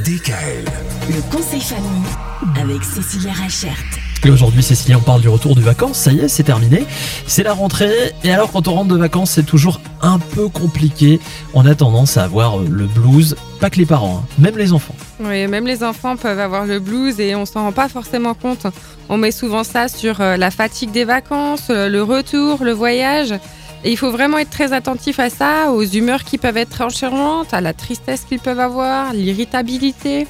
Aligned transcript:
DKL. 0.00 0.64
Le 1.10 1.20
conseil 1.30 1.60
famille 1.60 2.02
avec 2.58 2.82
Cécilia 2.82 3.30
Rachert. 3.32 3.76
Et 4.24 4.30
aujourd'hui, 4.30 4.62
Cécilia, 4.62 4.96
on 4.96 5.02
parle 5.02 5.20
du 5.20 5.28
retour 5.28 5.54
de 5.54 5.60
vacances. 5.60 5.98
Ça 5.98 6.12
y 6.12 6.20
est, 6.20 6.28
c'est 6.28 6.44
terminé. 6.44 6.86
C'est 7.26 7.42
la 7.42 7.52
rentrée. 7.52 8.12
Et 8.24 8.32
alors, 8.32 8.50
quand 8.50 8.68
on 8.68 8.72
rentre 8.72 8.94
de 8.94 8.96
vacances, 8.96 9.32
c'est 9.32 9.44
toujours 9.44 9.82
un 10.00 10.18
peu 10.18 10.48
compliqué. 10.48 11.20
On 11.52 11.66
a 11.66 11.74
tendance 11.74 12.16
à 12.16 12.24
avoir 12.24 12.58
le 12.58 12.86
blues. 12.86 13.36
Pas 13.60 13.68
que 13.68 13.76
les 13.76 13.86
parents, 13.86 14.22
hein, 14.24 14.28
même 14.38 14.56
les 14.56 14.72
enfants. 14.72 14.94
Oui, 15.20 15.46
même 15.46 15.66
les 15.66 15.84
enfants 15.84 16.16
peuvent 16.16 16.40
avoir 16.40 16.64
le 16.64 16.80
blues 16.80 17.20
et 17.20 17.34
on 17.34 17.44
s'en 17.44 17.64
rend 17.64 17.72
pas 17.72 17.90
forcément 17.90 18.34
compte. 18.34 18.66
On 19.10 19.18
met 19.18 19.30
souvent 19.30 19.62
ça 19.62 19.88
sur 19.88 20.22
euh, 20.22 20.38
la 20.38 20.50
fatigue 20.50 20.90
des 20.90 21.04
vacances, 21.04 21.68
euh, 21.68 21.88
le 21.90 22.02
retour, 22.02 22.64
le 22.64 22.72
voyage. 22.72 23.34
Et 23.84 23.90
il 23.90 23.96
faut 23.96 24.10
vraiment 24.10 24.38
être 24.38 24.50
très 24.50 24.72
attentif 24.72 25.18
à 25.18 25.28
ça, 25.28 25.72
aux 25.72 25.82
humeurs 25.82 26.22
qui 26.24 26.38
peuvent 26.38 26.56
être 26.56 26.80
enchangeantes, 26.82 27.52
à 27.52 27.60
la 27.60 27.72
tristesse 27.72 28.22
qu'ils 28.22 28.38
peuvent 28.38 28.60
avoir, 28.60 29.12
l'irritabilité, 29.12 30.26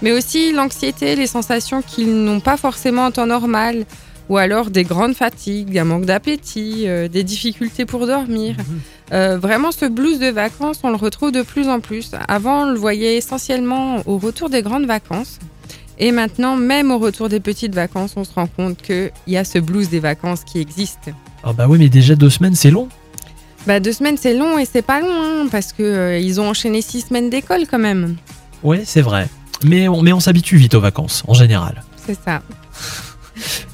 mais 0.00 0.12
aussi 0.12 0.52
l'anxiété, 0.52 1.14
les 1.14 1.26
sensations 1.26 1.82
qu'ils 1.82 2.24
n'ont 2.24 2.40
pas 2.40 2.56
forcément 2.56 3.04
en 3.06 3.10
temps 3.10 3.26
normal, 3.26 3.84
ou 4.30 4.38
alors 4.38 4.70
des 4.70 4.84
grandes 4.84 5.14
fatigues, 5.14 5.76
un 5.76 5.84
manque 5.84 6.06
d'appétit, 6.06 6.84
euh, 6.86 7.08
des 7.08 7.24
difficultés 7.24 7.84
pour 7.84 8.06
dormir. 8.06 8.56
Euh, 9.12 9.36
vraiment, 9.36 9.70
ce 9.70 9.84
blues 9.84 10.18
de 10.18 10.28
vacances, 10.28 10.80
on 10.82 10.88
le 10.88 10.96
retrouve 10.96 11.30
de 11.30 11.42
plus 11.42 11.68
en 11.68 11.80
plus. 11.80 12.12
Avant, 12.26 12.62
on 12.62 12.70
le 12.70 12.78
voyait 12.78 13.16
essentiellement 13.16 13.98
au 14.06 14.16
retour 14.16 14.48
des 14.48 14.62
grandes 14.62 14.86
vacances. 14.86 15.38
Et 15.98 16.10
maintenant, 16.10 16.56
même 16.56 16.90
au 16.90 16.98
retour 16.98 17.28
des 17.28 17.38
petites 17.38 17.74
vacances, 17.74 18.14
on 18.16 18.24
se 18.24 18.32
rend 18.32 18.46
compte 18.46 18.80
qu'il 18.80 19.12
y 19.26 19.36
a 19.36 19.44
ce 19.44 19.58
blues 19.58 19.90
des 19.90 20.00
vacances 20.00 20.42
qui 20.42 20.58
existe. 20.58 21.10
Ah 21.44 21.52
bah 21.52 21.66
oui, 21.68 21.78
mais 21.78 21.88
déjà 21.88 22.14
deux 22.14 22.30
semaines, 22.30 22.54
c'est 22.54 22.70
long. 22.70 22.88
Bah, 23.66 23.80
deux 23.80 23.92
semaines, 23.92 24.16
c'est 24.18 24.34
long 24.34 24.58
et 24.58 24.64
c'est 24.64 24.82
pas 24.82 25.00
long, 25.00 25.22
hein, 25.22 25.46
parce 25.50 25.72
que 25.72 25.82
euh, 25.82 26.18
ils 26.18 26.40
ont 26.40 26.48
enchaîné 26.48 26.82
six 26.82 27.02
semaines 27.02 27.30
d'école 27.30 27.66
quand 27.70 27.78
même. 27.78 28.16
Oui, 28.62 28.80
c'est 28.84 29.02
vrai. 29.02 29.28
Mais 29.62 29.88
on, 29.88 30.02
mais 30.02 30.12
on 30.12 30.20
s'habitue 30.20 30.56
vite 30.56 30.74
aux 30.74 30.80
vacances, 30.80 31.22
en 31.26 31.34
général. 31.34 31.82
C'est 32.06 32.18
ça. 32.22 32.42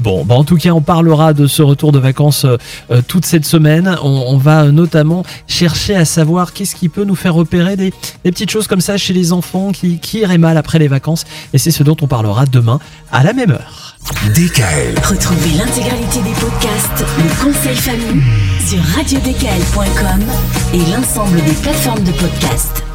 Bon, 0.01 0.25
bah 0.25 0.35
en 0.35 0.45
tout 0.45 0.57
cas, 0.57 0.71
on 0.71 0.81
parlera 0.81 1.35
de 1.35 1.47
ce 1.47 1.61
retour 1.61 1.93
de 1.93 1.99
vacances 1.99 2.47
euh, 2.47 2.57
euh, 2.91 3.03
toute 3.07 3.27
cette 3.27 3.45
semaine. 3.45 3.97
On, 4.03 4.25
on 4.29 4.39
va 4.39 4.63
euh, 4.63 4.73
notamment 4.73 5.25
chercher 5.47 5.95
à 5.95 6.07
savoir 6.07 6.55
qu'est-ce 6.55 6.75
qui 6.75 6.89
peut 6.89 7.05
nous 7.05 7.15
faire 7.15 7.35
repérer 7.35 7.77
des, 7.77 7.93
des 8.25 8.33
petites 8.33 8.51
choses 8.51 8.67
comme 8.67 8.81
ça 8.81 8.97
chez 8.97 9.13
les 9.13 9.33
enfants 9.33 9.73
qui, 9.73 9.99
qui 9.99 10.21
iraient 10.21 10.39
mal 10.39 10.57
après 10.57 10.79
les 10.79 10.89
vacances. 10.89 11.25
Et 11.53 11.59
c'est 11.59 11.71
ce 11.71 11.83
dont 11.83 11.97
on 12.01 12.07
parlera 12.07 12.47
demain 12.47 12.81
à 13.13 13.23
la 13.23 13.35
même 13.35 13.51
heure. 13.51 13.97
DKL. 14.35 14.99
Retrouvez 15.05 15.59
l'intégralité 15.59 16.21
des 16.21 16.35
podcasts 16.41 17.05
Le 17.19 17.45
conseil 17.45 17.77
famille 17.77 18.23
sur 18.67 18.83
radiodkl.com 18.97 20.25
et 20.73 20.91
l'ensemble 20.91 21.37
des 21.45 21.53
plateformes 21.53 22.05
de 22.05 22.13
podcasts. 22.13 22.90